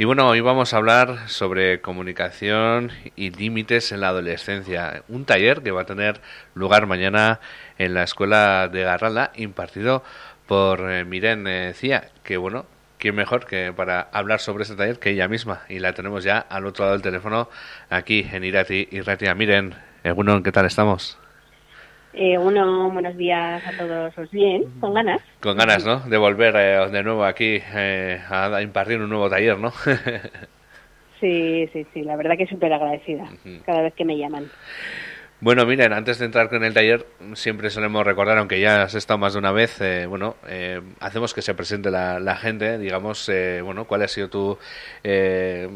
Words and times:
Y 0.00 0.04
bueno, 0.04 0.28
hoy 0.28 0.40
vamos 0.40 0.72
a 0.72 0.76
hablar 0.76 1.28
sobre 1.28 1.80
comunicación 1.80 2.92
y 3.16 3.30
límites 3.30 3.90
en 3.90 4.00
la 4.00 4.10
adolescencia. 4.10 5.02
Un 5.08 5.24
taller 5.24 5.60
que 5.60 5.72
va 5.72 5.80
a 5.80 5.86
tener 5.86 6.20
lugar 6.54 6.86
mañana 6.86 7.40
en 7.78 7.94
la 7.94 8.04
Escuela 8.04 8.68
de 8.68 8.84
Garralda, 8.84 9.32
impartido 9.34 10.04
por 10.46 10.88
eh, 10.88 11.04
Miren 11.04 11.48
eh, 11.48 11.72
Cía, 11.74 12.10
que 12.22 12.36
bueno, 12.36 12.64
quién 12.98 13.16
mejor 13.16 13.44
que 13.46 13.72
para 13.72 14.02
hablar 14.12 14.38
sobre 14.38 14.62
este 14.62 14.76
taller 14.76 15.00
que 15.00 15.10
ella 15.10 15.26
misma. 15.26 15.62
Y 15.68 15.80
la 15.80 15.94
tenemos 15.94 16.22
ya 16.22 16.38
al 16.38 16.66
otro 16.66 16.84
lado 16.84 16.92
del 16.96 17.02
teléfono, 17.02 17.48
aquí 17.90 18.24
en 18.32 18.44
Irati 18.44 18.86
y 18.92 19.00
Ratia. 19.00 19.34
Miren, 19.34 19.74
Egunon, 20.04 20.44
¿qué 20.44 20.52
tal 20.52 20.66
estamos? 20.66 21.18
Eh, 22.20 22.36
uno, 22.36 22.90
buenos 22.90 23.16
días 23.16 23.62
a 23.64 23.70
todos. 23.78 24.12
Pues 24.12 24.28
bien, 24.32 24.64
con 24.80 24.92
ganas. 24.92 25.20
Con 25.40 25.56
ganas, 25.56 25.84
¿no? 25.84 26.00
De 26.00 26.16
volver 26.16 26.52
eh, 26.56 26.90
de 26.90 27.02
nuevo 27.04 27.24
aquí 27.24 27.62
eh, 27.72 28.20
a 28.28 28.60
impartir 28.60 29.00
un 29.00 29.08
nuevo 29.08 29.30
taller, 29.30 29.56
¿no? 29.56 29.70
sí, 31.20 31.68
sí, 31.72 31.86
sí. 31.94 32.02
La 32.02 32.16
verdad 32.16 32.36
que 32.36 32.48
súper 32.48 32.72
agradecida 32.72 33.28
cada 33.64 33.82
vez 33.82 33.94
que 33.94 34.04
me 34.04 34.18
llaman. 34.18 34.50
Bueno, 35.40 35.64
miren, 35.64 35.92
antes 35.92 36.18
de 36.18 36.24
entrar 36.24 36.48
con 36.48 36.64
el 36.64 36.74
taller, 36.74 37.06
siempre 37.34 37.70
solemos 37.70 38.04
recordar, 38.04 38.36
aunque 38.38 38.58
ya 38.58 38.82
has 38.82 38.96
estado 38.96 39.18
más 39.18 39.34
de 39.34 39.38
una 39.38 39.52
vez, 39.52 39.80
eh, 39.80 40.06
bueno, 40.06 40.34
eh, 40.48 40.80
hacemos 40.98 41.32
que 41.32 41.42
se 41.42 41.54
presente 41.54 41.92
la, 41.92 42.18
la 42.18 42.34
gente, 42.34 42.78
digamos, 42.78 43.28
eh, 43.28 43.60
bueno, 43.62 43.84
cuál 43.84 44.02
ha 44.02 44.08
sido 44.08 44.28
tu, 44.28 44.58
eh, 45.04 45.68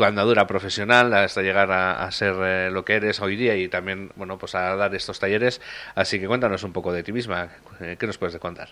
tu 0.00 0.04
andadura 0.04 0.46
profesional 0.46 1.12
hasta 1.12 1.42
llegar 1.42 1.70
a, 1.70 2.10
ser 2.10 2.34
eh, 2.42 2.70
lo 2.70 2.86
que 2.86 2.94
eres 2.94 3.20
hoy 3.20 3.36
día 3.36 3.54
y 3.54 3.68
también, 3.68 4.08
bueno, 4.16 4.38
pues 4.38 4.54
a 4.54 4.74
dar 4.74 4.94
estos 4.94 5.20
talleres. 5.20 5.60
Así 5.94 6.18
que 6.18 6.26
cuéntanos 6.26 6.64
un 6.64 6.72
poco 6.72 6.90
de 6.90 7.02
ti 7.02 7.12
misma. 7.12 7.50
Eh, 7.82 7.96
¿Qué 7.98 8.06
nos 8.06 8.16
puedes 8.16 8.38
contar? 8.38 8.68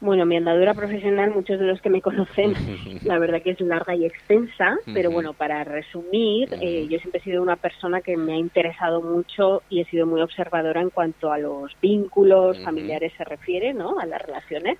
Bueno, 0.00 0.26
mi 0.26 0.36
andadura 0.36 0.74
profesional, 0.74 1.32
muchos 1.32 1.58
de 1.58 1.66
los 1.66 1.80
que 1.80 1.90
me 1.90 2.00
conocen, 2.00 2.54
la 3.02 3.18
verdad 3.18 3.42
que 3.42 3.50
es 3.50 3.60
larga 3.62 3.96
y 3.96 4.04
extensa, 4.04 4.76
pero 4.92 5.10
bueno, 5.10 5.32
para 5.32 5.64
resumir, 5.64 6.50
eh, 6.60 6.86
yo 6.88 6.98
siempre 7.00 7.20
he 7.20 7.24
sido 7.24 7.42
una 7.42 7.56
persona 7.56 8.00
que 8.00 8.16
me 8.16 8.34
ha 8.34 8.36
interesado 8.36 9.02
mucho 9.02 9.62
y 9.70 9.80
he 9.80 9.86
sido 9.86 10.06
muy 10.06 10.20
observadora 10.20 10.82
en 10.82 10.90
cuanto 10.90 11.32
a 11.32 11.38
los 11.38 11.72
vínculos 11.82 12.62
familiares 12.62 13.12
se 13.16 13.24
refiere, 13.24 13.74
¿no? 13.74 13.98
A 13.98 14.06
las 14.06 14.22
relaciones. 14.22 14.78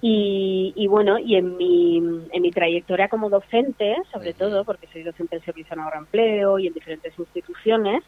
Y, 0.00 0.72
y, 0.76 0.86
bueno, 0.86 1.18
y 1.18 1.34
en 1.34 1.56
mi, 1.56 1.96
en 1.96 2.42
mi 2.42 2.50
trayectoria 2.52 3.08
como 3.08 3.30
docente, 3.30 3.96
sobre 4.12 4.32
todo, 4.32 4.64
porque 4.64 4.86
soy 4.92 5.02
docente 5.02 5.36
en 5.36 5.42
servicio 5.42 5.74
en 5.74 5.80
ahorro 5.80 5.98
empleo 5.98 6.58
y 6.58 6.68
en 6.68 6.72
diferentes 6.74 7.18
instituciones, 7.18 8.04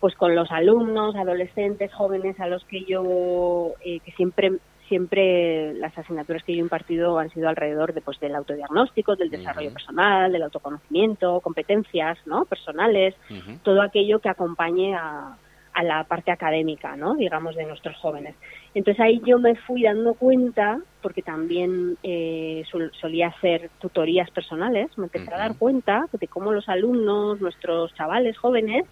pues 0.00 0.14
con 0.14 0.34
los 0.34 0.50
alumnos, 0.50 1.16
adolescentes, 1.16 1.92
jóvenes 1.92 2.40
a 2.40 2.46
los 2.46 2.64
que 2.64 2.84
yo, 2.84 3.74
eh, 3.84 4.00
que 4.00 4.12
siempre 4.12 4.52
siempre 4.88 5.72
las 5.74 5.96
asignaturas 5.96 6.42
que 6.44 6.52
yo 6.52 6.58
he 6.58 6.62
impartido 6.62 7.18
han 7.18 7.30
sido 7.30 7.48
alrededor 7.48 7.94
de, 7.94 8.02
pues, 8.02 8.20
del 8.20 8.34
autodiagnóstico, 8.34 9.16
del 9.16 9.30
desarrollo 9.30 9.72
personal, 9.72 10.30
del 10.30 10.42
autoconocimiento, 10.42 11.40
competencias 11.40 12.18
¿no? 12.26 12.44
personales, 12.44 13.14
todo 13.62 13.80
aquello 13.80 14.18
que 14.18 14.28
acompañe 14.28 14.94
a, 14.94 15.36
a 15.74 15.82
la 15.82 16.04
parte 16.04 16.30
académica, 16.30 16.96
¿no? 16.96 17.14
digamos, 17.16 17.56
de 17.56 17.66
nuestros 17.66 17.96
jóvenes. 17.96 18.36
Entonces 18.74 19.00
ahí 19.00 19.20
yo 19.24 19.38
me 19.38 19.56
fui 19.56 19.82
dando 19.82 20.14
cuenta, 20.14 20.80
porque 21.02 21.20
también 21.20 21.98
eh, 22.02 22.64
solía 23.00 23.28
hacer 23.28 23.70
tutorías 23.80 24.30
personales, 24.30 24.96
me 24.96 25.04
empecé 25.04 25.34
a 25.34 25.38
dar 25.38 25.58
cuenta 25.58 26.06
de 26.12 26.28
cómo 26.28 26.52
los 26.52 26.68
alumnos, 26.68 27.40
nuestros 27.40 27.92
chavales 27.94 28.38
jóvenes, 28.38 28.86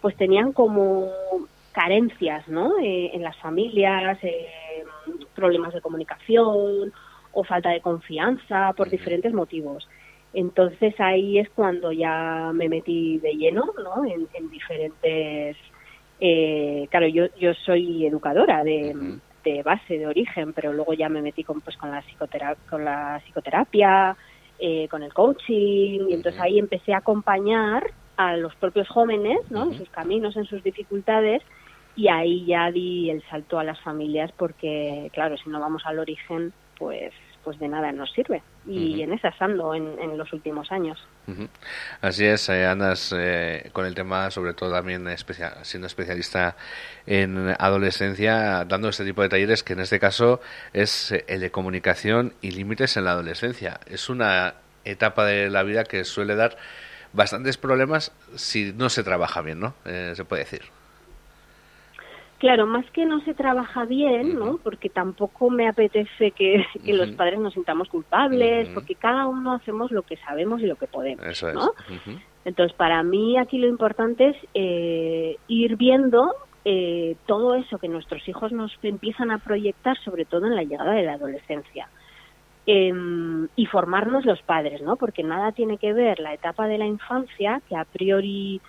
pues 0.00 0.16
tenían 0.16 0.52
como 0.52 1.10
carencias 1.72 2.46
¿no? 2.48 2.78
Eh, 2.78 3.10
en 3.12 3.22
las 3.22 3.36
familias, 3.38 4.18
eh, 4.22 4.48
problemas 5.34 5.74
de 5.74 5.80
comunicación 5.80 6.92
o 7.32 7.44
falta 7.44 7.70
de 7.70 7.80
confianza 7.80 8.72
por 8.76 8.88
diferentes 8.88 9.32
motivos. 9.32 9.88
Entonces 10.32 10.94
ahí 11.00 11.38
es 11.38 11.50
cuando 11.50 11.90
ya 11.90 12.52
me 12.54 12.68
metí 12.68 13.18
de 13.18 13.32
lleno 13.34 13.72
¿no? 13.82 14.04
en, 14.04 14.28
en 14.34 14.50
diferentes 14.50 15.56
eh, 16.20 16.86
claro, 16.90 17.06
yo, 17.08 17.26
yo 17.38 17.54
soy 17.54 18.06
educadora 18.06 18.62
de, 18.62 19.18
de, 19.42 19.62
base, 19.62 19.98
de 19.98 20.06
origen, 20.06 20.52
pero 20.52 20.72
luego 20.72 20.92
ya 20.92 21.08
me 21.08 21.22
metí 21.22 21.44
con, 21.44 21.60
pues, 21.62 21.76
con, 21.76 21.90
la, 21.90 22.02
psicoterapia, 22.02 22.62
con 22.68 22.84
la 22.84 23.20
psicoterapia, 23.24 24.16
eh, 24.58 24.86
con 24.88 25.02
el 25.02 25.14
coaching, 25.14 26.08
y 26.10 26.14
entonces 26.14 26.40
ahí 26.40 26.58
empecé 26.58 26.92
a 26.92 26.98
acompañar 26.98 27.90
a 28.16 28.36
los 28.36 28.54
propios 28.56 28.86
jóvenes, 28.88 29.38
¿no? 29.48 29.64
En 29.64 29.78
sus 29.78 29.88
caminos, 29.88 30.36
en 30.36 30.44
sus 30.44 30.62
dificultades, 30.62 31.42
y 31.96 32.08
ahí 32.08 32.44
ya 32.44 32.70
di 32.70 33.08
el 33.08 33.22
salto 33.30 33.58
a 33.58 33.64
las 33.64 33.80
familias 33.80 34.30
porque, 34.36 35.10
claro, 35.14 35.38
si 35.38 35.48
no 35.48 35.58
vamos 35.58 35.82
al 35.86 35.98
origen, 35.98 36.52
pues 36.78 37.12
pues 37.44 37.58
de 37.58 37.68
nada 37.68 37.92
nos 37.92 38.12
sirve. 38.12 38.42
Y 38.66 39.02
en 39.02 39.12
esas 39.12 39.34
ando 39.40 39.74
en, 39.74 39.98
en, 39.98 40.18
los 40.18 40.32
últimos 40.32 40.70
años. 40.70 40.98
Así 42.00 42.24
es, 42.26 42.48
eh, 42.48 42.66
andas 42.66 43.14
eh, 43.16 43.70
con 43.72 43.86
el 43.86 43.94
tema, 43.94 44.30
sobre 44.30 44.52
todo 44.52 44.72
también 44.72 45.06
especial, 45.08 45.54
siendo 45.62 45.86
especialista 45.86 46.56
en 47.06 47.54
adolescencia, 47.58 48.64
dando 48.64 48.88
este 48.88 49.04
tipo 49.04 49.22
de 49.22 49.28
talleres 49.28 49.62
que 49.62 49.72
en 49.72 49.80
este 49.80 49.98
caso 49.98 50.40
es 50.72 51.12
eh, 51.12 51.24
el 51.28 51.40
de 51.40 51.50
comunicación 51.50 52.34
y 52.40 52.50
límites 52.50 52.96
en 52.96 53.04
la 53.04 53.12
adolescencia. 53.12 53.80
Es 53.86 54.08
una 54.08 54.54
etapa 54.84 55.24
de 55.24 55.50
la 55.50 55.62
vida 55.62 55.84
que 55.84 56.04
suele 56.04 56.34
dar 56.34 56.56
bastantes 57.12 57.56
problemas 57.56 58.12
si 58.36 58.72
no 58.72 58.88
se 58.88 59.02
trabaja 59.02 59.40
bien, 59.40 59.60
¿no? 59.60 59.74
se 59.84 60.24
puede 60.24 60.44
decir. 60.44 60.62
Claro, 62.40 62.66
más 62.66 62.90
que 62.92 63.04
no 63.04 63.20
se 63.20 63.34
trabaja 63.34 63.84
bien, 63.84 64.38
¿no? 64.38 64.58
Porque 64.64 64.88
tampoco 64.88 65.50
me 65.50 65.68
apetece 65.68 66.30
que, 66.30 66.64
que 66.82 66.94
los 66.94 67.10
padres 67.10 67.38
nos 67.38 67.52
sintamos 67.52 67.90
culpables, 67.90 68.70
porque 68.70 68.94
cada 68.94 69.26
uno 69.26 69.52
hacemos 69.52 69.90
lo 69.90 70.02
que 70.02 70.16
sabemos 70.16 70.62
y 70.62 70.66
lo 70.66 70.76
que 70.76 70.86
podemos, 70.86 71.26
Eso 71.26 71.52
¿no? 71.52 71.72
Entonces, 72.46 72.74
para 72.74 73.02
mí 73.02 73.36
aquí 73.36 73.58
lo 73.58 73.68
importante 73.68 74.28
es 74.28 74.36
eh, 74.54 75.36
ir 75.48 75.76
viendo 75.76 76.34
eh, 76.64 77.16
todo 77.26 77.56
eso 77.56 77.76
que 77.76 77.88
nuestros 77.88 78.26
hijos 78.26 78.52
nos 78.52 78.72
empiezan 78.82 79.30
a 79.30 79.36
proyectar, 79.36 79.98
sobre 79.98 80.24
todo 80.24 80.46
en 80.46 80.56
la 80.56 80.62
llegada 80.62 80.92
de 80.92 81.02
la 81.02 81.12
adolescencia. 81.12 81.90
Eh, 82.66 82.90
y 83.54 83.66
formarnos 83.66 84.24
los 84.24 84.40
padres, 84.40 84.80
¿no? 84.80 84.96
Porque 84.96 85.22
nada 85.22 85.52
tiene 85.52 85.76
que 85.76 85.92
ver 85.92 86.20
la 86.20 86.32
etapa 86.32 86.68
de 86.68 86.78
la 86.78 86.86
infancia, 86.86 87.60
que 87.68 87.76
a 87.76 87.84
priori 87.84 88.62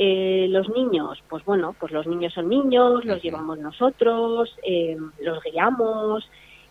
eh, 0.00 0.46
los 0.48 0.68
niños, 0.68 1.20
pues 1.28 1.44
bueno, 1.44 1.74
pues 1.78 1.90
los 1.90 2.06
niños 2.06 2.32
son 2.32 2.48
niños, 2.48 3.04
los 3.04 3.20
llevamos 3.20 3.58
nosotros, 3.58 4.54
eh, 4.62 4.96
los 5.20 5.42
guiamos 5.42 6.30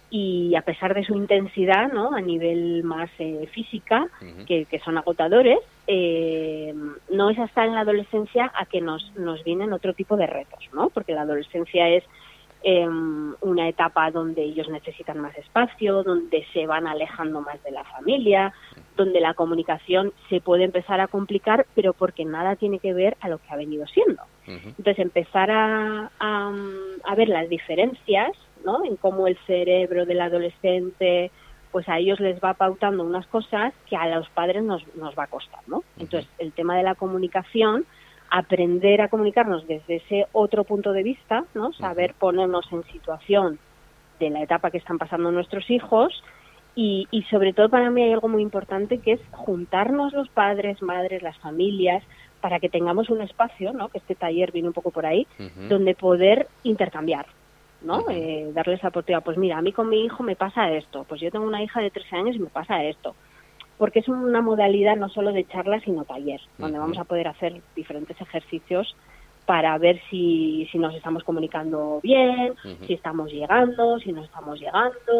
y 0.10 0.56
a 0.56 0.62
pesar 0.62 0.94
de 0.94 1.04
su 1.04 1.14
intensidad, 1.14 1.92
¿no? 1.92 2.16
A 2.16 2.22
nivel 2.22 2.86
más 2.86 3.10
eh, 3.20 3.50
física, 3.52 4.08
que, 4.48 4.64
que, 4.64 4.80
son 4.80 4.98
agotadores, 4.98 5.60
eh, 5.88 6.74
no 7.12 7.30
es 7.30 7.38
hasta 7.38 7.66
en 7.66 7.74
la 7.74 7.82
adolescencia 7.82 8.50
a 8.56 8.66
que 8.66 8.80
nos, 8.80 9.12
nos 9.18 9.44
vienen 9.44 9.74
otro 9.74 9.94
tipo 9.94 10.16
de 10.16 10.28
retos, 10.28 10.64
¿no? 10.72 10.90
Porque 10.90 11.14
la 11.14 11.24
adolescencia 11.24 11.90
es 11.90 12.06
eh, 12.64 12.88
una 12.88 13.68
etapa 13.68 14.10
donde 14.10 14.44
ellos 14.44 14.68
necesitan 14.70 15.20
más 15.20 15.38
espacio, 15.38 16.02
donde 16.04 16.46
se 16.54 16.66
van 16.66 16.88
alejando 16.88 17.42
más 17.42 17.62
de 17.64 17.72
la 17.72 17.84
familia, 17.84 18.54
donde 18.97 19.22
la 19.22 19.34
comunicación 19.34 20.12
se 20.30 20.41
puede 20.41 20.66
empezar 20.66 21.00
a 21.00 21.08
complicar, 21.08 21.66
pero 21.74 21.94
porque 21.94 22.25
nada 22.25 22.58
tiene 22.58 22.80
que 22.80 22.94
ver 22.94 23.16
a 23.22 23.30
lo 23.30 23.38
que 23.38 23.46
ha 23.50 23.56
venido 23.56 23.88
siendo. 23.88 24.22
Entonces, 24.46 25.00
empezar 25.00 25.52
a, 25.52 26.12
a, 26.19 26.53
a, 27.03 27.16
ver 27.16 27.30
las 27.30 27.50
diferencias, 27.50 28.31
¿no? 28.66 28.84
En 28.84 28.96
cómo 28.96 29.28
el 29.28 29.38
cerebro 29.46 30.06
del 30.06 30.22
adolescente, 30.22 31.31
pues 31.72 31.88
a 31.90 32.00
ellos 32.00 32.19
les 32.19 32.40
va 32.40 32.53
pautando 32.53 33.03
unas 33.03 33.28
cosas 33.28 33.74
que 33.90 33.96
a 33.96 34.07
los 34.07 34.30
padres 34.30 34.63
nos, 34.63 34.84
nos 34.96 35.18
va 35.18 35.24
a 35.24 35.28
costar, 35.28 35.59
¿no? 35.68 35.84
Entonces, 35.97 36.30
el 36.40 36.53
tema 36.53 36.78
de 36.78 36.84
la 36.84 36.96
comunicación, 36.96 37.86
aprender 38.30 39.02
a 39.02 39.09
comunicarnos 39.09 39.68
desde 39.68 39.97
ese 39.97 40.28
otro 40.31 40.63
punto 40.63 40.91
de 40.91 41.03
vista, 41.03 41.46
¿no? 41.53 41.74
Saber 41.74 42.13
ponernos 42.13 42.72
en 42.72 42.84
situación 42.86 43.59
de 44.19 44.30
la 44.30 44.41
etapa 44.41 44.72
que 44.72 44.78
están 44.78 44.97
pasando 44.97 45.31
nuestros 45.31 45.69
hijos, 45.69 46.24
y, 46.78 47.08
y, 47.10 47.24
sobre 47.24 47.54
todo 47.54 47.70
para 47.70 47.90
mí 47.90 48.04
hay 48.04 48.14
algo 48.14 48.28
muy 48.28 48.44
importante 48.44 49.00
que 49.00 49.14
es 49.14 49.22
juntarnos 49.32 50.13
los 50.13 50.30
padres, 50.30 50.80
madres, 50.84 51.24
las 51.24 51.36
familias, 51.40 52.04
para 52.40 52.60
que 52.60 52.69
tengamos 52.69 53.10
un 53.10 53.19
espacio, 53.22 53.74
¿no? 53.74 53.90
que 53.90 53.98
este 53.98 54.13
taller 54.13 54.51
viene 54.51 54.68
un 54.68 54.75
poco 54.75 54.92
por 54.92 55.07
ahí, 55.07 55.25
uh 55.40 55.44
-huh. 55.44 55.68
donde 55.69 55.96
poder 55.96 56.48
intercambiar, 56.62 57.25
¿no? 57.81 57.98
Uh 57.98 58.01
-huh. 58.04 58.13
eh, 58.13 58.51
darles 58.54 58.84
la 58.84 58.90
oportunidad, 58.90 59.24
pues 59.24 59.40
mira, 59.40 59.57
a 59.57 59.62
mí 59.63 59.74
con 59.74 59.90
mi 59.90 60.06
hijo 60.06 60.22
me 60.22 60.36
pasa 60.36 60.72
esto, 60.72 61.04
pues 61.10 61.19
yo 61.19 61.31
tengo 61.31 61.48
una 61.48 61.63
hija 61.63 61.81
de 61.81 61.90
13 61.90 62.16
años 62.16 62.36
y 62.36 62.40
me 62.40 62.50
pasa 62.50 62.84
esto, 62.84 63.16
porque 63.80 64.00
es 64.00 64.07
una 64.07 64.42
modalidad 64.42 64.98
no 64.98 65.10
solo 65.10 65.31
de 65.34 65.48
charla, 65.48 65.80
sino 65.80 66.06
taller, 66.06 66.42
donde 66.60 66.78
uh 66.78 66.80
-huh. 66.80 66.84
vamos 66.86 67.00
a 67.00 67.06
poder 67.06 67.28
hacer 67.28 67.60
diferentes 67.75 68.22
ejercicios 68.22 68.96
para 69.48 69.75
ver 69.80 70.00
si, 70.12 70.68
si 70.72 70.78
nos 70.78 70.94
estamos 70.94 71.24
comunicando 71.24 72.01
bien, 72.04 72.54
si 72.86 72.94
estamos 72.94 73.31
llegando, 73.31 73.98
si 73.98 74.12
no 74.12 74.24
estamos 74.24 74.60
llegando, 74.60 75.16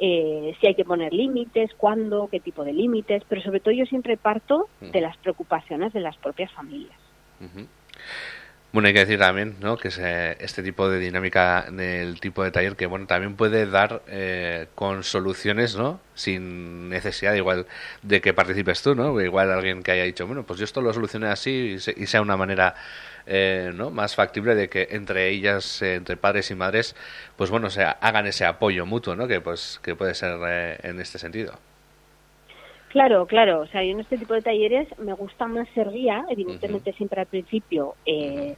eh, 0.00 0.54
si 0.60 0.66
hay 0.66 0.74
que 0.74 0.84
poner 0.84 1.12
límites, 1.12 1.70
cuándo, 1.76 2.28
qué 2.30 2.40
tipo 2.40 2.64
de 2.64 2.72
límites, 2.72 3.22
pero 3.28 3.42
sobre 3.42 3.60
todo 3.60 3.72
yo 3.72 3.84
siempre 3.86 4.16
parto 4.16 4.68
de 4.80 5.00
las 5.00 5.16
preocupaciones 5.18 5.92
de 5.92 6.00
las 6.00 6.16
propias 6.16 6.52
familias. 6.52 6.98
Uh 7.40 7.44
-huh. 7.44 7.66
Bueno, 8.70 8.88
hay 8.88 8.92
que 8.92 9.00
decir 9.00 9.18
también, 9.18 9.56
¿no? 9.60 9.78
Que 9.78 9.88
este 10.40 10.62
tipo 10.62 10.90
de 10.90 10.98
dinámica 10.98 11.66
del 11.70 12.20
tipo 12.20 12.44
de 12.44 12.50
taller 12.50 12.76
que, 12.76 12.84
bueno, 12.84 13.06
también 13.06 13.34
puede 13.34 13.66
dar 13.66 14.02
eh, 14.08 14.66
con 14.74 15.04
soluciones, 15.04 15.74
¿no? 15.74 16.00
Sin 16.14 16.90
necesidad 16.90 17.32
igual 17.32 17.66
de 18.02 18.20
que 18.20 18.34
participes 18.34 18.82
tú, 18.82 18.94
¿no? 18.94 19.18
Igual 19.22 19.50
alguien 19.52 19.82
que 19.82 19.92
haya 19.92 20.04
dicho, 20.04 20.26
bueno, 20.26 20.44
pues 20.44 20.58
yo 20.58 20.64
esto 20.64 20.82
lo 20.82 20.92
solucioné 20.92 21.28
así 21.28 21.78
y, 21.96 22.06
sea 22.06 22.20
una 22.20 22.36
manera, 22.36 22.74
eh, 23.26 23.72
¿no? 23.74 23.90
Más 23.90 24.14
factible 24.14 24.54
de 24.54 24.68
que 24.68 24.88
entre 24.90 25.28
ellas, 25.30 25.80
eh, 25.80 25.94
entre 25.94 26.18
padres 26.18 26.50
y 26.50 26.54
madres, 26.54 26.94
pues 27.36 27.48
bueno, 27.50 27.70
se 27.70 27.84
hagan 27.84 28.26
ese 28.26 28.44
apoyo 28.44 28.84
mutuo, 28.84 29.16
¿no? 29.16 29.26
Que 29.28 29.40
pues 29.40 29.80
que 29.82 29.96
puede 29.96 30.14
ser 30.14 30.78
en 30.82 31.00
este 31.00 31.18
sentido. 31.18 31.58
Claro, 32.88 33.26
claro. 33.26 33.60
O 33.60 33.66
sea, 33.66 33.84
yo 33.84 33.92
en 33.92 34.00
este 34.00 34.18
tipo 34.18 34.34
de 34.34 34.42
talleres 34.42 34.88
me 34.98 35.12
gusta 35.12 35.46
más 35.46 35.68
ser 35.70 35.90
guía, 35.90 36.24
evidentemente 36.28 36.92
siempre 36.94 37.20
al 37.20 37.26
principio. 37.26 37.94
Eh, 38.06 38.56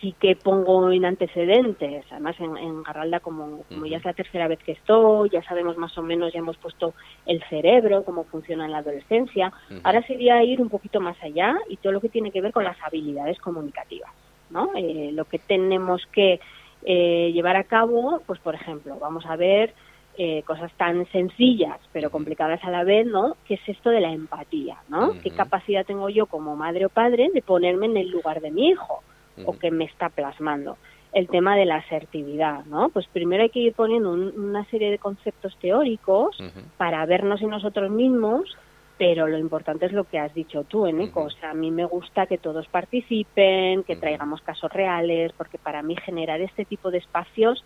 sí 0.00 0.14
que 0.18 0.36
pongo 0.36 0.90
en 0.90 1.04
antecedentes, 1.04 2.04
además 2.10 2.36
en, 2.38 2.82
Garralda 2.82 3.20
como, 3.20 3.62
como 3.68 3.86
ya 3.86 3.98
es 3.98 4.04
la 4.04 4.12
tercera 4.12 4.48
vez 4.48 4.58
que 4.62 4.72
estoy, 4.72 5.30
ya 5.30 5.42
sabemos 5.42 5.76
más 5.76 5.96
o 5.96 6.02
menos, 6.02 6.32
ya 6.32 6.40
hemos 6.40 6.56
puesto 6.58 6.94
el 7.24 7.42
cerebro, 7.44 8.04
cómo 8.04 8.24
funciona 8.24 8.66
en 8.66 8.72
la 8.72 8.78
adolescencia. 8.78 9.52
Ahora 9.82 10.02
sería 10.06 10.42
ir 10.42 10.60
un 10.60 10.68
poquito 10.68 11.00
más 11.00 11.16
allá 11.22 11.56
y 11.68 11.76
todo 11.76 11.92
lo 11.92 12.00
que 12.00 12.08
tiene 12.08 12.30
que 12.30 12.40
ver 12.40 12.52
con 12.52 12.64
las 12.64 12.76
habilidades 12.82 13.38
comunicativas, 13.38 14.10
¿no? 14.50 14.70
Eh, 14.76 15.10
lo 15.12 15.24
que 15.24 15.38
tenemos 15.38 16.06
que 16.12 16.40
eh, 16.84 17.30
llevar 17.32 17.56
a 17.56 17.64
cabo, 17.64 18.22
pues 18.26 18.38
por 18.40 18.54
ejemplo, 18.54 18.98
vamos 19.00 19.24
a 19.26 19.36
ver 19.36 19.74
eh, 20.18 20.42
cosas 20.46 20.72
tan 20.78 21.04
sencillas 21.12 21.78
pero 21.92 22.10
complicadas 22.10 22.64
a 22.64 22.70
la 22.70 22.84
vez, 22.84 23.06
¿no? 23.06 23.36
¿Qué 23.46 23.54
es 23.54 23.60
esto 23.66 23.90
de 23.90 24.00
la 24.00 24.12
empatía, 24.12 24.78
¿no? 24.88 25.12
¿Qué 25.22 25.30
capacidad 25.30 25.84
tengo 25.84 26.08
yo 26.08 26.24
como 26.24 26.56
madre 26.56 26.86
o 26.86 26.88
padre 26.88 27.28
de 27.34 27.42
ponerme 27.42 27.86
en 27.86 27.98
el 27.98 28.08
lugar 28.08 28.40
de 28.40 28.50
mi 28.50 28.68
hijo 28.68 29.02
o 29.44 29.58
que 29.58 29.70
me 29.70 29.84
está 29.84 30.08
plasmando? 30.08 30.78
El 31.12 31.28
tema 31.28 31.56
de 31.56 31.66
la 31.66 31.76
asertividad, 31.76 32.64
¿no? 32.64 32.88
Pues 32.88 33.06
primero 33.08 33.42
hay 33.42 33.50
que 33.50 33.60
ir 33.60 33.74
poniendo 33.74 34.12
una 34.12 34.64
serie 34.70 34.90
de 34.90 34.98
conceptos 34.98 35.56
teóricos 35.60 36.36
para 36.76 37.04
vernos 37.04 37.42
en 37.42 37.50
nosotros 37.50 37.90
mismos, 37.90 38.56
pero 38.98 39.26
lo 39.26 39.36
importante 39.36 39.84
es 39.84 39.92
lo 39.92 40.04
que 40.04 40.18
has 40.18 40.32
dicho 40.32 40.64
tú, 40.64 40.86
Eneco. 40.86 41.24
O 41.24 41.30
sea, 41.30 41.50
a 41.50 41.54
mí 41.54 41.70
me 41.70 41.84
gusta 41.84 42.26
que 42.26 42.38
todos 42.38 42.66
participen, 42.68 43.84
que 43.84 43.96
traigamos 43.96 44.40
casos 44.40 44.72
reales, 44.72 45.32
porque 45.36 45.58
para 45.58 45.82
mí 45.82 45.94
generar 45.96 46.40
este 46.40 46.64
tipo 46.64 46.90
de 46.90 46.98
espacios 46.98 47.62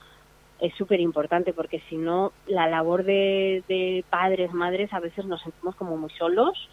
es 0.61 0.75
súper 0.75 1.01
importante 1.01 1.53
porque 1.53 1.83
si 1.89 1.97
no, 1.97 2.33
la 2.47 2.69
labor 2.69 3.05
de, 3.05 4.05
padres, 4.11 4.53
madres, 4.53 4.93
a 4.93 5.01
veces 5.01 5.25
nos 5.25 5.43
sentimos 5.43 5.75
como 5.77 5.97
muy 5.97 6.11
solos 6.11 6.69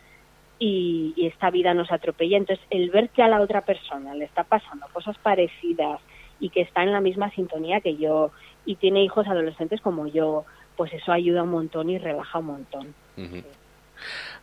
y, 0.60 1.14
esta 1.18 1.50
vida 1.50 1.74
nos 1.74 1.92
atropella. 1.92 2.38
Entonces, 2.38 2.66
el 2.70 2.90
ver 2.90 3.10
que 3.10 3.24
a 3.24 3.28
la 3.28 3.42
otra 3.42 3.62
persona 3.62 4.14
le 4.14 4.26
está 4.26 4.44
pasando 4.44 4.88
cosas 4.94 5.18
parecidas 5.18 6.00
y 6.40 6.50
que 6.50 6.62
está 6.62 6.84
en 6.84 6.92
la 6.92 7.02
misma 7.02 7.32
sintonía 7.32 7.82
que 7.82 7.98
yo 7.98 8.32
y 8.66 8.76
tiene 8.76 9.04
hijos 9.04 9.28
adolescentes 9.28 9.82
como 9.82 10.08
yo, 10.08 10.46
pues 10.76 10.94
eso 10.94 11.12
ayuda 11.12 11.44
un 11.44 11.50
montón 11.50 11.90
y 11.90 11.98
relaja 11.98 12.40
un 12.40 12.46
montón. 12.46 12.94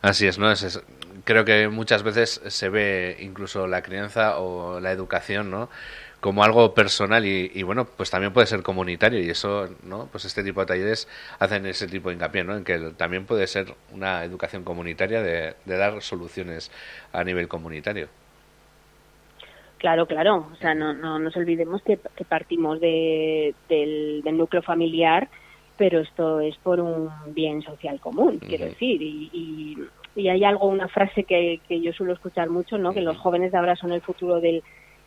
Así 0.01 0.27
es, 0.27 0.37
¿no? 0.37 0.51
Es, 0.51 0.83
creo 1.23 1.45
que 1.45 1.67
muchas 1.67 2.03
veces 2.03 2.41
se 2.47 2.69
ve 2.69 3.17
incluso 3.19 3.67
la 3.67 3.81
crianza 3.81 4.39
o 4.39 4.79
la 4.79 4.91
educación, 4.91 5.49
¿no? 5.49 5.69
Como 6.25 6.43
algo 6.43 6.73
personal 6.73 7.23
y, 7.23 7.61
bueno, 7.61 7.85
pues 7.85 8.09
también 8.09 8.33
puede 8.33 8.47
ser 8.47 8.63
comunitario 8.63 9.21
y 9.21 9.29
eso, 9.29 9.69
¿no? 9.83 10.07
Pues 10.11 10.25
este 10.25 10.43
tipo 10.43 10.59
de 10.61 10.65
talleres 10.65 11.07
hacen 11.37 11.67
ese 11.67 11.85
tipo 11.85 12.09
de 12.09 12.15
hincapié, 12.15 12.43
¿no? 12.43 12.57
En 12.57 12.63
que 12.63 12.79
también 12.97 13.27
puede 13.27 13.45
ser 13.45 13.67
una 13.93 14.23
educación 14.23 14.63
comunitaria 14.63 15.21
de, 15.21 15.53
dar 15.67 16.01
soluciones 16.01 16.71
a 17.13 17.23
nivel 17.23 17.47
comunitario. 17.47 18.07
Claro, 19.77 20.07
claro. 20.07 20.47
O 20.51 20.55
sea, 20.55 20.73
no, 20.73 20.93
no 20.93 21.19
nos 21.19 21.37
olvidemos 21.37 21.83
que, 21.83 21.99
partimos 22.27 22.79
de, 22.79 23.53
del, 23.69 24.23
núcleo 24.35 24.63
familiar, 24.63 25.29
pero 25.77 25.99
esto 25.99 26.39
es 26.39 26.57
por 26.57 26.79
un 26.79 27.07
bien 27.35 27.61
social 27.61 27.99
común, 27.99 28.39
quiero 28.39 28.65
decir. 28.65 28.99
Y, 28.99 29.77
y, 30.15 30.27
hay 30.27 30.43
algo, 30.43 30.69
una 30.69 30.87
frase 30.87 31.23
que, 31.23 31.59
que 31.67 31.81
yo 31.81 31.93
suelo 31.93 32.13
escuchar 32.13 32.49
mucho, 32.49 32.79
¿no? 32.79 32.93
Que 32.95 33.01
los 33.01 33.15
jóvenes 33.15 33.51
de 33.51 33.59
ahora 33.59 33.75
son 33.75 33.91
el 33.91 34.01
futuro 34.01 34.41
del, 34.41 34.63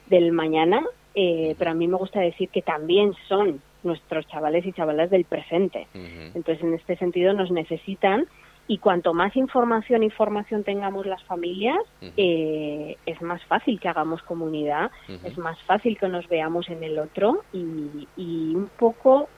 del 0.07 0.31
mañana 0.31 0.81
eh, 1.21 1.57
pero 1.59 1.73
a 1.73 1.75
mí 1.75 1.89
me 1.89 1.97
gusta 1.97 2.21
decir 2.21 2.49
que 2.49 2.63
también 2.63 3.13
son 3.27 3.61
nuestros 3.83 4.25
chavales 4.29 4.65
y 4.65 4.73
chavalas 4.73 5.11
del 5.11 5.25
presente. 5.25 5.89
Entonces, 5.93 6.63
en 6.63 6.75
este 6.75 6.97
sentido, 6.97 7.33
nos 7.33 7.51
necesitan 7.51 8.29
y 8.69 8.79
cuanto 8.79 9.15
más 9.15 9.35
información 9.35 10.05
y 10.05 10.11
formación 10.11 10.63
tengamos 10.63 11.07
las 11.07 11.21
familias, 11.25 11.81
eh, 12.17 12.97
es 13.05 13.21
más 13.21 13.43
fácil 13.47 13.81
que 13.81 13.89
hagamos 13.89 14.23
comunidad, 14.23 14.93
es 15.25 15.37
más 15.39 15.61
fácil 15.63 15.99
que 15.99 16.07
nos 16.07 16.29
veamos 16.29 16.69
en 16.69 16.85
el 16.85 17.01
otro 17.01 17.43
y, 17.53 18.07
y 18.17 18.55
un 18.55 18.71
poco 18.79 19.29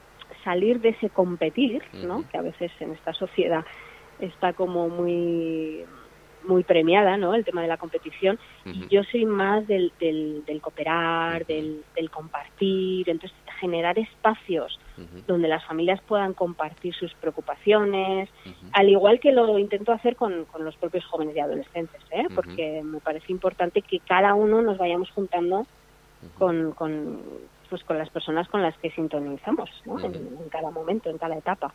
salir 0.45 0.83
de 0.83 0.91
ese 0.91 1.09
competir, 1.09 1.83
¿no? 1.95 2.29
Que 2.29 2.37
a 2.37 2.43
veces 2.43 2.73
en 2.81 2.91
esta 2.91 3.15
sociedad 3.15 3.65
está 4.19 4.53
como 4.53 4.91
muy 4.91 5.87
muy 6.45 6.63
premiada, 6.63 7.17
¿no? 7.17 7.35
El 7.35 7.45
tema 7.45 7.63
de 7.63 7.69
la 7.69 7.77
competición. 7.77 8.39
Y 8.65 8.89
yo 8.89 9.03
soy 9.05 9.25
más 9.25 9.67
del, 9.67 9.93
del, 9.99 10.61
cooperar, 10.61 11.47
del, 11.47 11.83
del, 11.95 12.11
compartir, 12.11 13.09
entonces 13.09 13.37
generar 13.59 13.99
espacios 13.99 14.79
donde 15.27 15.49
las 15.49 15.65
familias 15.65 16.01
puedan 16.03 16.35
compartir 16.35 16.95
sus 16.95 17.13
preocupaciones, 17.15 18.29
al 18.73 18.89
igual 18.89 19.19
que 19.21 19.33
lo 19.33 19.59
intento 19.59 19.93
hacer 19.93 20.17
con, 20.17 20.45
con 20.47 20.65
los 20.65 20.77
propios 20.77 21.05
jóvenes 21.07 21.37
y 21.37 21.41
adolescentes, 21.41 22.01
¿eh? 22.11 22.27
Porque 22.35 22.83
me 22.83 23.01
parece 23.01 23.33
importante 23.33 23.83
que 23.83 24.01
cada 24.01 24.35
uno 24.35 24.63
nos 24.63 24.79
vayamos 24.79 25.11
juntando 25.11 25.67
con, 26.39 26.73
con, 26.73 27.21
pues, 27.69 27.83
con 27.85 27.99
las 27.99 28.11
personas 28.11 28.49
con 28.49 28.63
las 28.63 28.77
que 28.79 28.91
sintonizamos, 28.91 29.71
¿no? 29.87 29.99
en, 30.01 30.15
en, 30.15 30.49
cada 30.51 30.71
momento, 30.71 31.09
en 31.09 31.19
cada 31.19 31.37
etapa. 31.37 31.73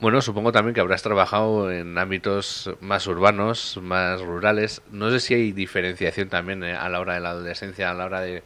Bueno, 0.00 0.22
supongo 0.22 0.50
también 0.50 0.74
que 0.74 0.80
habrás 0.80 1.02
trabajado 1.02 1.70
en 1.70 1.98
ámbitos 1.98 2.74
más 2.80 3.06
urbanos, 3.06 3.78
más 3.82 4.22
rurales. 4.22 4.82
No 4.90 5.10
sé 5.10 5.20
si 5.20 5.34
hay 5.34 5.52
diferenciación 5.52 6.30
también 6.30 6.64
eh, 6.64 6.74
a 6.74 6.88
la 6.88 7.00
hora 7.00 7.14
de 7.14 7.20
la 7.20 7.30
adolescencia, 7.30 7.90
a 7.90 7.94
la 7.94 8.06
hora 8.06 8.22
de, 8.22 8.42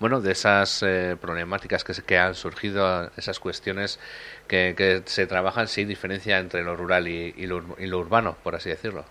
bueno, 0.00 0.22
de 0.22 0.32
esas 0.32 0.82
eh, 0.82 1.18
problemáticas 1.20 1.84
que, 1.84 1.92
que 2.02 2.16
han 2.16 2.34
surgido, 2.34 3.10
esas 3.18 3.38
cuestiones 3.38 4.00
que, 4.48 5.02
se 5.04 5.26
trabajan, 5.26 5.68
si 5.68 5.82
hay 5.82 5.86
diferencia 5.86 6.38
entre 6.38 6.64
lo 6.64 6.74
rural 6.76 7.08
y, 7.08 7.46
lo, 7.46 7.98
urbano, 7.98 8.36
por 8.42 8.54
así 8.54 8.70
decirlo. 8.70 9.04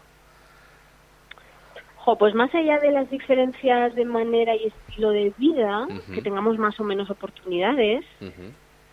pues 2.18 2.34
más 2.34 2.54
allá 2.56 2.80
de 2.80 2.92
las 2.92 3.08
diferencias 3.12 3.94
de 3.94 4.06
manera 4.06 4.56
y 4.56 4.68
estilo 4.68 5.12
de 5.12 5.32
vida, 5.38 5.88
que 6.16 6.24
tengamos 6.24 6.58
más 6.58 6.80
o 6.80 6.84
menos 6.84 7.12
oportunidades, 7.12 8.04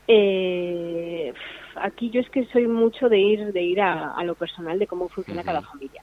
eh, 0.09 1.33
aquí 1.77 2.11
yo 2.11 2.21
es 2.21 2.29
que 2.31 2.47
soy 2.47 2.67
mucho 2.67 3.09
de 3.09 3.19
ir 3.19 3.53
de 3.53 3.63
ir 3.63 3.81
a, 3.81 4.23
lo 4.25 4.35
personal 4.35 4.79
de 4.79 4.87
cómo 4.87 5.09
funciona 5.09 5.43
cada 5.43 5.63
familia. 5.63 6.03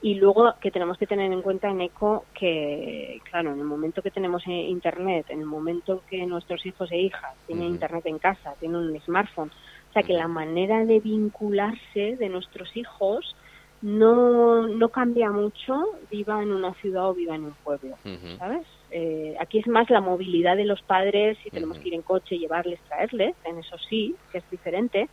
Y 0.00 0.14
luego 0.14 0.54
que 0.60 0.70
tenemos 0.70 0.96
que 0.96 1.06
tener 1.06 1.32
en 1.32 1.42
cuenta 1.42 1.68
en 1.68 1.80
eco 1.80 2.24
que 2.34 3.20
claro 3.28 3.52
en 3.52 3.58
el 3.58 3.64
momento 3.64 4.00
que 4.00 4.12
tenemos 4.12 4.46
internet 4.46 5.26
en 5.28 5.40
el 5.40 5.46
momento 5.46 6.02
que 6.08 6.24
nuestros 6.24 6.64
hijos 6.66 6.90
e 6.92 6.98
hijas 6.98 7.34
tienen 7.46 7.66
internet 7.66 8.06
en 8.06 8.18
casa 8.18 8.54
tienen 8.60 8.76
un 8.76 9.00
smartphone 9.00 9.50
o 9.90 9.92
sea 9.92 10.04
que 10.04 10.12
la 10.12 10.28
manera 10.28 10.84
de 10.84 11.00
vincularse 11.00 12.16
de 12.16 12.28
nuestros 12.28 12.76
hijos 12.76 13.34
no, 13.82 14.66
no 14.66 14.88
cambia 14.88 15.30
mucho 15.30 15.82
viva 16.10 16.42
en 16.42 16.52
una 16.52 16.74
ciudad 16.74 17.08
o 17.08 17.14
viva 17.14 17.34
en 17.34 17.44
un 17.44 17.54
pueblo, 17.64 17.96
¿sabes? 18.38 18.66
Eh, 18.98 19.36
aquí 19.38 19.58
es 19.58 19.66
más 19.66 19.90
la 19.90 20.00
movilidad 20.00 20.56
de 20.56 20.64
los 20.64 20.80
padres, 20.80 21.36
si 21.44 21.50
tenemos 21.50 21.78
que 21.78 21.88
ir 21.88 21.94
en 21.94 22.00
coche, 22.00 22.38
llevarles, 22.38 22.80
traerles, 22.88 23.34
en 23.44 23.58
eso 23.58 23.76
sí, 23.90 24.16
que 24.32 24.38
es 24.38 24.50
diferente, 24.50 25.10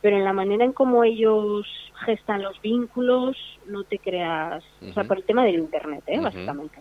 pero 0.00 0.16
en 0.16 0.24
la 0.24 0.32
manera 0.32 0.64
en 0.64 0.72
cómo 0.72 1.04
ellos 1.04 1.64
gestan 2.04 2.42
los 2.42 2.60
vínculos, 2.60 3.36
no 3.68 3.84
te 3.84 4.00
creas, 4.00 4.64
o 4.84 4.92
sea, 4.92 5.04
por 5.04 5.18
el 5.18 5.22
tema 5.22 5.44
del 5.44 5.54
Internet, 5.54 6.02
¿eh? 6.08 6.18
básicamente. 6.18 6.80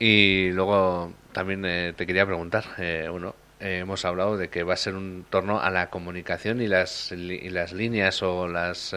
Y 0.00 0.50
luego 0.50 1.12
también 1.30 1.64
eh, 1.64 1.92
te 1.96 2.04
quería 2.04 2.26
preguntar, 2.26 2.64
eh, 2.78 3.08
uno, 3.08 3.36
hemos 3.60 4.04
hablado 4.04 4.36
de 4.36 4.48
que 4.48 4.64
va 4.64 4.74
a 4.74 4.76
ser 4.76 4.96
un 4.96 5.24
torno 5.30 5.60
a 5.60 5.70
la 5.70 5.90
comunicación 5.90 6.60
y 6.60 6.66
las, 6.66 7.12
y 7.12 7.50
las 7.50 7.72
líneas 7.72 8.20
o 8.24 8.48
las, 8.48 8.96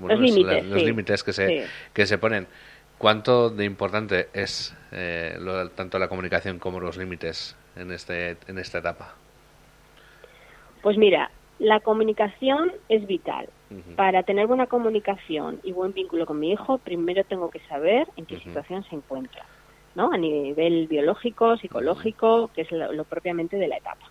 los 0.00 0.18
límites, 0.18 1.22
que, 1.22 1.34
se, 1.34 1.66
que 1.92 2.06
se 2.06 2.16
ponen. 2.16 2.46
¿Cuánto 2.98 3.50
de 3.50 3.64
importante 3.64 4.28
es 4.32 4.74
eh, 4.92 5.36
tanto 5.74 5.98
la 5.98 6.08
comunicación 6.08 6.58
como 6.58 6.80
los 6.80 6.96
límites 6.96 7.56
en, 7.76 7.92
este, 7.92 8.36
en 8.48 8.58
esta 8.58 8.78
etapa? 8.78 9.14
Pues 10.82 10.96
mira, 10.96 11.30
la 11.58 11.80
comunicación 11.80 12.72
es 12.88 13.06
vital. 13.06 13.48
Para 13.96 14.22
tener 14.22 14.46
buena 14.46 14.68
comunicación 14.68 15.58
y 15.64 15.72
buen 15.72 15.92
vínculo 15.92 16.24
con 16.24 16.38
mi 16.38 16.52
hijo, 16.52 16.78
primero 16.78 17.24
tengo 17.24 17.50
que 17.50 17.58
saber 17.66 18.06
en 18.16 18.24
qué 18.24 18.38
situación 18.38 18.84
se 18.84 18.94
encuentra, 18.94 19.44
¿no? 19.96 20.12
A 20.12 20.16
nivel 20.16 20.86
biológico, 20.86 21.56
psicológico, 21.56 22.48
que 22.54 22.60
es 22.62 22.70
lo, 22.70 23.02
propiamente 23.02 23.56
de 23.56 23.66
la 23.66 23.78
etapa. 23.78 24.08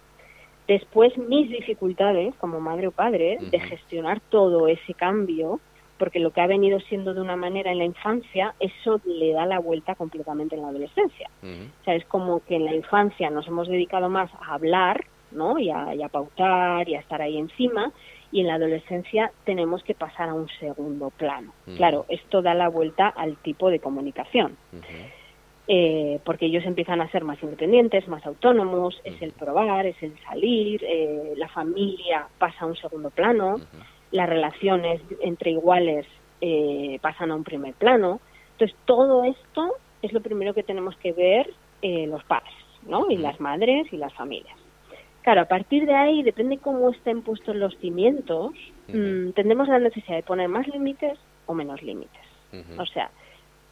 Después, 0.68 1.18
mis 1.18 1.50
dificultades 1.50 2.36
como 2.36 2.60
madre 2.60 2.88
o 2.88 2.92
padre 2.92 3.38
de 3.40 3.60
gestionar 3.62 4.20
todo 4.20 4.68
ese 4.68 4.94
cambio 4.94 5.62
porque 5.98 6.20
lo 6.20 6.32
que 6.32 6.42
ha 6.42 6.48
venido 6.48 6.80
siendo 6.82 7.14
de 7.14 7.22
una 7.22 7.36
manera 7.36 7.72
en 7.72 7.78
la 7.78 7.86
infancia, 7.86 8.54
eso 8.60 9.00
le 9.06 9.32
da 9.32 9.46
la 9.46 9.60
vuelta 9.60 9.96
completamente 9.96 10.56
en 10.56 10.62
la 10.62 10.70
adolescencia. 10.70 11.30
O 11.42 11.84
sea, 11.86 11.96
es 11.96 12.06
como 12.06 12.44
que 12.46 12.56
en 12.56 12.66
la 12.66 12.76
infancia 12.76 13.30
nos 13.30 13.48
hemos 13.48 13.68
dedicado 13.68 14.10
más 14.10 14.30
a 14.42 14.56
hablar, 14.56 15.06
¿no? 15.32 15.58
Y 15.60 15.70
a, 15.70 16.10
pautar 16.12 16.88
y 16.90 16.96
a 16.96 17.00
estar 17.00 17.22
ahí 17.22 17.38
encima, 17.38 17.92
y 18.32 18.42
en 18.42 18.48
la 18.48 18.56
adolescencia 18.56 19.32
tenemos 19.46 19.84
que 19.84 19.94
pasar 19.94 20.30
a 20.30 20.34
un 20.34 20.50
segundo 20.60 21.12
plano. 21.12 21.54
Claro, 21.78 22.06
esto 22.10 22.42
da 22.42 22.54
la 22.54 22.68
vuelta 22.68 23.08
al 23.08 23.38
tipo 23.38 23.70
de 23.70 23.80
comunicación. 23.80 24.58
Eh, 25.68 26.20
porque 26.24 26.46
ellos 26.46 26.64
empiezan 26.66 27.02
a 27.02 27.10
ser 27.10 27.24
más 27.24 27.42
independientes, 27.42 28.08
más 28.08 28.24
autónomos, 28.26 29.02
es 29.04 29.20
el 29.22 29.32
probar, 29.32 29.88
es 29.88 30.02
el 30.04 30.14
salir, 30.20 30.84
eh, 30.84 31.34
la 31.38 31.48
familia 31.48 32.28
pasa 32.38 32.66
a 32.66 32.68
un 32.68 32.76
segundo 32.76 33.10
plano, 33.10 33.56
las 34.12 34.30
relaciones 34.30 35.02
entre 35.22 35.52
iguales 35.52 36.06
eh, 36.42 37.00
pasan 37.02 37.32
a 37.32 37.36
un 37.36 37.44
primer 37.44 37.74
plano. 37.74 38.20
Entonces, 38.54 38.78
todo 38.86 39.24
esto 39.24 39.74
es 40.02 40.14
lo 40.14 40.22
primero 40.22 40.54
que 40.54 40.64
tenemos 40.64 40.96
que 40.98 41.12
ver 41.14 41.52
los 41.82 42.24
padres, 42.24 42.54
¿no? 42.88 43.12
Y 43.12 43.18
las 43.18 43.40
madres 43.40 43.94
y 43.94 43.98
las 43.98 44.12
familias. 44.14 44.58
Claro, 45.26 45.42
a 45.42 45.46
partir 45.46 45.88
de 45.88 45.96
ahí, 45.96 46.22
depende 46.22 46.60
cómo 46.60 46.92
estén 46.92 47.24
puestos 47.24 47.56
los 47.56 47.76
cimientos, 47.78 48.54
mm, 48.88 49.32
tendremos 49.32 49.68
la 49.68 49.80
necesidad 49.80 50.18
de 50.18 50.22
poner 50.22 50.48
más 50.50 50.68
límites 50.68 51.18
o 51.48 51.56
menos 51.56 51.82
límites. 51.82 52.22
O 52.78 52.86
sea, 52.86 53.10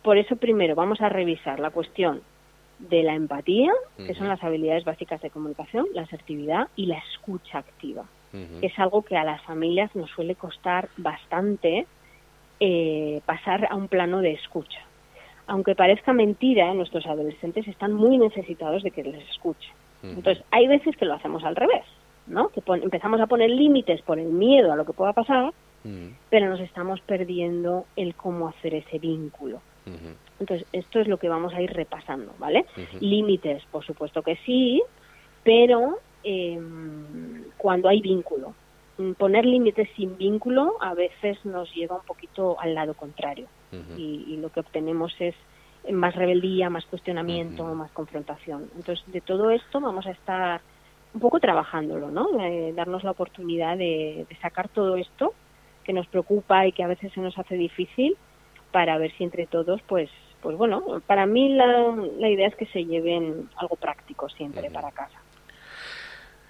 por 0.02 0.18
eso 0.18 0.36
primero 0.36 0.74
vamos 0.74 1.00
a 1.02 1.10
revisar 1.10 1.60
la 1.60 1.70
cuestión 1.70 2.22
de 2.80 3.04
la 3.04 3.14
empatía, 3.14 3.72
que 3.98 4.16
son 4.16 4.30
las 4.30 4.44
habilidades 4.44 4.84
básicas 4.84 5.22
de 5.22 5.30
comunicación, 5.30 5.86
la 5.94 6.02
asertividad 6.02 6.70
y 6.76 6.88
la 6.88 6.98
escucha 6.98 7.60
activa, 7.60 8.04
que 8.34 8.66
es 8.66 8.80
algo 8.80 9.04
que 9.04 9.16
a 9.16 9.24
las 9.24 9.42
familias 9.44 9.96
nos 9.96 10.10
suele 10.10 10.36
costar 10.36 10.90
bastante 10.98 11.86
eh, 12.60 13.22
pasar 13.26 13.68
a 13.70 13.76
un 13.76 13.88
plano 13.88 14.22
de 14.22 14.32
escucha. 14.32 14.80
Aunque 15.48 15.76
parezca 15.76 16.14
mentira, 16.14 16.74
nuestros 16.74 17.06
adolescentes 17.06 17.68
están 17.68 17.94
muy 17.94 18.18
necesitados 18.18 18.82
de 18.84 18.92
que 18.92 19.04
les 19.04 19.30
escuche. 19.30 19.70
Entonces, 20.02 20.44
hay 20.52 20.68
veces 20.68 20.96
que 20.98 21.06
lo 21.06 21.14
hacemos 21.14 21.44
al 21.44 21.56
revés, 21.56 21.86
¿no? 22.28 22.50
Que 22.50 22.62
empezamos 22.66 23.22
a 23.22 23.28
poner 23.28 23.50
límites 23.50 24.02
por 24.02 24.20
el 24.20 24.30
miedo 24.30 24.72
a 24.74 24.76
lo 24.76 24.86
que 24.86 24.94
pueda 24.94 25.14
pasar, 25.14 25.54
pero 26.30 26.50
nos 26.50 26.60
estamos 26.60 27.02
perdiendo 27.02 27.86
el 27.96 28.16
cómo 28.16 28.48
hacer 28.48 28.76
ese 28.76 29.00
vínculo. 29.00 29.62
Entonces, 30.40 30.66
esto 30.72 31.00
es 31.00 31.08
lo 31.08 31.18
que 31.18 31.30
vamos 31.30 31.54
a 31.54 31.62
ir 31.62 31.72
repasando, 31.72 32.34
¿vale? 32.40 32.66
Límites, 33.00 33.64
por 33.72 33.86
supuesto 33.86 34.22
que 34.22 34.38
sí, 34.46 34.82
pero 35.44 36.00
em, 36.24 37.13
cuando 37.64 37.88
hay 37.88 38.02
vínculo. 38.02 38.54
Mm, 38.98 39.14
poner 39.14 39.46
límites 39.46 39.88
sin 39.96 40.18
vínculo 40.18 40.76
a 40.82 40.94
veces 40.94 41.38
nos 41.46 41.74
lleva 41.74 41.96
un 41.96 42.06
poquito 42.06 42.60
al 42.60 42.76
lado 42.76 42.94
contrario 42.94 43.48
y, 43.98 44.38
lo 44.38 44.50
que 44.52 44.60
obtenemos 44.60 45.16
es 45.20 45.34
más 45.90 46.14
rebeldía, 46.14 46.70
más 46.70 46.86
cuestionamiento, 46.86 47.64
más 47.74 47.90
confrontación. 47.92 48.70
Entonces, 48.76 49.04
de 49.08 49.22
todo 49.22 49.50
esto 49.50 49.80
vamos 49.80 50.06
a 50.06 50.12
estar 50.12 50.62
un 51.14 51.22
poco 51.22 51.40
trabajándolo, 51.40 52.12
¿no? 52.12 52.28
darnos 52.76 53.04
la 53.06 53.12
oportunidad 53.12 53.78
de, 53.78 54.28
de 54.30 54.36
sacar 54.42 54.68
todo 54.68 54.98
esto 54.98 55.34
que 55.86 55.94
nos 55.94 56.06
preocupa 56.08 56.68
y 56.68 56.74
que 56.74 56.84
a 56.84 56.88
veces 56.88 57.14
se 57.14 57.22
nos 57.22 57.40
hace 57.40 57.56
difícil 57.56 58.18
para 58.74 58.98
ver 58.98 59.14
si 59.14 59.24
entre 59.24 59.48
todos, 59.48 59.82
pues, 59.84 60.10
pues 60.42 60.58
bueno, 60.58 61.02
para 61.08 61.26
mí 61.26 61.56
la, 61.56 61.96
la 62.20 62.30
idea 62.30 62.48
es 62.48 62.56
que 62.56 62.66
se 62.68 62.84
lleven 62.84 63.50
algo 63.56 63.78
práctico 63.78 64.28
siempre 64.28 64.70
para 64.70 64.92
casa. 64.92 65.24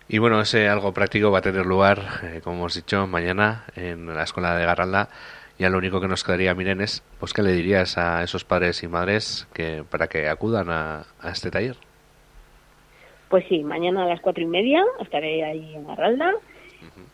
Y 0.07 0.17
bueno, 0.17 0.41
ese 0.41 0.67
algo 0.67 0.93
práctico 0.93 1.31
va 1.31 1.39
a 1.39 1.41
tener 1.41 1.65
lugar, 1.65 1.99
eh, 2.23 2.41
como 2.43 2.57
hemos 2.57 2.75
dicho, 2.75 3.07
mañana 3.07 3.63
en 3.75 4.13
la 4.13 4.23
escuela 4.23 4.55
de 4.55 4.65
Garralda. 4.65 5.09
Ya 5.59 5.69
lo 5.69 5.77
único 5.77 6.01
que 6.01 6.07
nos 6.07 6.23
quedaría, 6.23 6.53
miren, 6.55 6.81
es, 6.81 7.03
pues, 7.19 7.31
¿qué 7.31 7.41
le 7.41 7.53
dirías 7.53 7.97
a 7.97 8.23
esos 8.23 8.43
padres 8.43 8.83
y 8.83 8.87
madres 8.87 9.47
que 9.53 9.83
para 9.89 10.07
que 10.07 10.27
acudan 10.27 10.69
a, 10.69 11.05
este 11.31 11.51
taller? 11.51 11.77
Pues 13.29 13.45
sí, 13.47 13.63
mañana 13.63 14.03
a 14.03 14.07
las 14.07 14.19
cuatro 14.19 14.43
y 14.43 14.47
media 14.47 14.83
estaré 14.99 15.43
ahí 15.43 15.75
en 15.75 15.87
Garralda. 15.87 16.33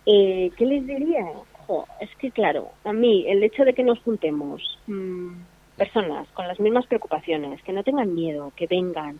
eh, 0.05 0.51
¿Qué 0.57 0.65
les 0.65 0.87
diría? 0.87 1.25
es 1.99 2.09
que 2.17 2.31
claro, 2.31 2.69
a 2.83 2.93
mí 2.93 3.25
el 3.27 3.43
hecho 3.43 3.63
de 3.63 3.73
que 3.73 3.83
nos 3.83 3.99
juntemos 3.99 4.79
mm, 4.87 5.33
personas 5.77 6.27
con 6.29 6.47
las 6.47 6.59
mismas 6.59 6.87
preocupaciones, 6.87 7.61
que 7.61 7.73
no 7.73 7.83
tengan 7.83 8.15
miedo, 8.15 8.51
que 8.55 8.67
vengan, 8.67 9.19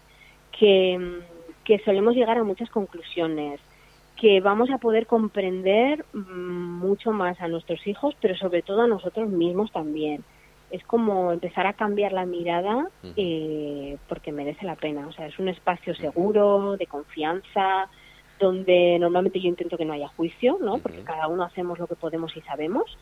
que, 0.57 0.97
mm, 0.97 1.38
que 1.69 1.77
solemos 1.85 2.15
llegar 2.15 2.39
a 2.39 2.43
muchas 2.43 2.67
conclusiones, 2.71 3.59
que 4.19 4.41
vamos 4.41 4.71
a 4.71 4.79
poder 4.79 5.05
comprender 5.05 6.03
mucho 6.13 7.11
más 7.11 7.39
a 7.41 7.47
nuestros 7.47 7.85
hijos, 7.85 8.15
pero 8.19 8.35
sobre 8.35 8.63
todo 8.63 8.81
a 8.81 8.87
nosotros 8.87 9.29
mismos 9.29 9.71
también. 9.71 10.23
Es 10.71 10.83
como 10.83 11.31
empezar 11.31 11.67
a 11.67 11.73
cambiar 11.73 12.11
la 12.11 12.25
mirada 12.25 12.89
eh, 13.15 13.97
porque 14.07 14.31
merece 14.31 14.65
la 14.65 14.77
pena. 14.77 15.05
O 15.05 15.11
sea, 15.11 15.27
es 15.27 15.37
un 15.37 15.47
espacio 15.47 15.93
seguro, 15.93 16.75
de 16.75 16.87
confianza, 16.87 17.87
donde 18.39 18.97
normalmente 18.99 19.39
yo 19.39 19.49
intento 19.49 19.77
que 19.77 19.85
no 19.85 19.93
haya 19.93 20.07
juicio, 20.07 20.57
¿no? 20.61 20.77
Porque 20.77 21.03
cada 21.03 21.27
uno 21.27 21.43
hacemos 21.43 21.77
lo 21.77 21.87
que 21.87 21.95
podemos 21.95 22.35
y 22.35 22.41
sabemos, 22.41 22.97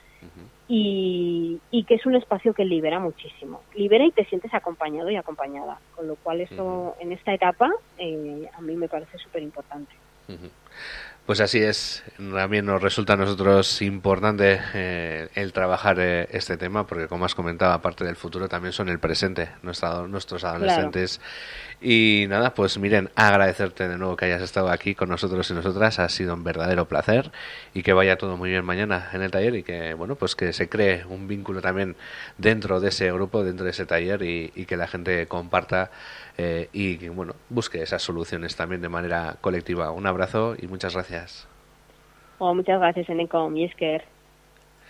y, 0.67 1.59
que 1.87 1.95
es 1.95 2.05
un 2.05 2.15
espacio 2.15 2.53
que 2.53 2.65
libera 2.65 2.99
muchísimo. 2.99 3.61
Libera 3.75 4.05
y 4.05 4.11
te 4.11 4.25
sientes 4.25 4.53
acompañado 4.53 5.09
y 5.09 5.15
acompañada, 5.15 5.79
con 5.95 6.07
lo 6.07 6.15
cual 6.15 6.41
eso 6.41 6.95
en 6.99 7.11
esta 7.13 7.33
etapa 7.33 7.71
eh, 7.97 8.49
a 8.53 8.61
mí 8.61 8.75
me 8.75 8.89
parece 8.89 9.17
súper 9.17 9.43
importante. 9.43 9.93
Pues 11.27 11.41
así 11.41 11.59
es, 11.61 12.05
también 12.17 12.65
nos 12.65 12.81
resulta 12.81 13.11
a 13.11 13.17
nosotros 13.17 13.81
importante 13.81 14.61
eh, 14.73 15.27
el 15.35 15.51
trabajar 15.51 15.97
eh, 15.99 16.29
este 16.31 16.55
tema, 16.55 16.87
porque 16.87 17.07
como 17.09 17.25
has 17.25 17.35
comentado, 17.35 17.73
aparte 17.73 18.05
del 18.05 18.15
futuro, 18.15 18.47
también 18.47 18.71
son 18.71 18.87
el 18.87 18.97
presente, 18.97 19.49
nuestros 19.61 20.45
adolescentes. 20.45 21.19
Y 21.81 22.27
nada, 22.29 22.53
pues 22.53 22.77
miren, 22.77 23.09
agradecerte 23.15 23.89
de 23.89 23.97
nuevo 23.97 24.15
que 24.15 24.23
hayas 24.23 24.41
estado 24.41 24.69
aquí 24.69 24.95
con 24.95 25.09
nosotros 25.09 25.51
y 25.51 25.53
nosotras, 25.53 25.99
ha 25.99 26.07
sido 26.07 26.33
un 26.33 26.45
verdadero 26.45 26.87
placer 26.87 27.29
y 27.73 27.83
que 27.83 27.91
vaya 27.91 28.17
todo 28.17 28.37
muy 28.37 28.49
bien 28.49 28.63
mañana 28.63 29.09
en 29.11 29.21
el 29.21 29.29
taller 29.29 29.53
y 29.55 29.63
que, 29.63 29.95
bueno, 29.95 30.15
pues 30.15 30.33
que 30.33 30.53
se 30.53 30.69
cree 30.69 31.03
un 31.09 31.27
vínculo 31.27 31.59
también 31.59 31.97
dentro 32.37 32.79
de 32.79 32.87
ese 32.87 33.11
grupo, 33.11 33.43
dentro 33.43 33.65
de 33.65 33.71
ese 33.71 33.85
taller 33.85 34.23
y, 34.23 34.53
y 34.55 34.65
que 34.65 34.77
la 34.77 34.87
gente 34.87 35.27
comparta 35.27 35.91
eh, 36.39 36.69
y 36.71 37.07
bueno, 37.09 37.35
busque 37.49 37.81
esas 37.81 38.03
soluciones 38.03 38.55
también 38.55 38.81
de 38.81 38.89
manera 38.89 39.37
colectiva. 39.41 39.91
Un 39.91 40.05
abrazo 40.05 40.55
y 40.57 40.66
muchas 40.67 40.93
gracias. 40.93 41.47
Oh, 42.39 42.53
muchas 42.53 42.79
gracias, 42.79 43.09
Eneco, 43.09 43.49
Miesker. 43.49 44.03